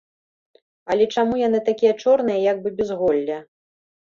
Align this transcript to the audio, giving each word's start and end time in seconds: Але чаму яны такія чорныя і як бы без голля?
Але 0.95 1.03
чаму 1.15 1.33
яны 1.47 1.59
такія 1.69 1.91
чорныя 2.07 2.37
і 2.41 2.45
як 2.51 2.57
бы 2.65 2.69
без 2.81 2.89
голля? 3.03 3.37